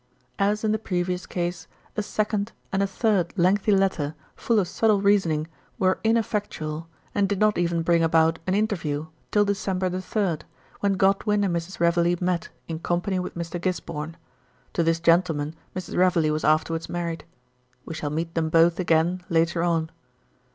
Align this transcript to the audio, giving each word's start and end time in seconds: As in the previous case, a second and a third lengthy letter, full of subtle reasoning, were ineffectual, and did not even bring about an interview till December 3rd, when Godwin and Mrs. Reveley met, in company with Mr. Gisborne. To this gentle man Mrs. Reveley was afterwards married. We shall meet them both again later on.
As 0.39 0.63
in 0.63 0.71
the 0.71 0.79
previous 0.79 1.27
case, 1.27 1.67
a 1.95 2.01
second 2.01 2.53
and 2.73 2.81
a 2.81 2.87
third 2.87 3.37
lengthy 3.37 3.71
letter, 3.71 4.15
full 4.35 4.57
of 4.57 4.67
subtle 4.67 4.99
reasoning, 4.99 5.45
were 5.77 5.99
ineffectual, 6.03 6.87
and 7.13 7.29
did 7.29 7.37
not 7.37 7.55
even 7.59 7.83
bring 7.83 8.01
about 8.01 8.39
an 8.47 8.55
interview 8.55 9.05
till 9.29 9.45
December 9.45 9.91
3rd, 9.91 10.41
when 10.79 10.93
Godwin 10.93 11.43
and 11.43 11.55
Mrs. 11.55 11.79
Reveley 11.79 12.17
met, 12.19 12.49
in 12.67 12.79
company 12.79 13.19
with 13.19 13.35
Mr. 13.35 13.61
Gisborne. 13.61 14.17
To 14.73 14.81
this 14.81 14.99
gentle 14.99 15.35
man 15.35 15.53
Mrs. 15.75 15.95
Reveley 15.95 16.31
was 16.31 16.43
afterwards 16.43 16.89
married. 16.89 17.23
We 17.85 17.93
shall 17.93 18.09
meet 18.09 18.33
them 18.33 18.49
both 18.49 18.79
again 18.79 19.21
later 19.29 19.61
on. 19.61 19.91